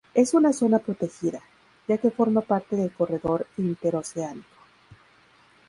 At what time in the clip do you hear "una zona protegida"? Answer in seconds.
0.33-1.41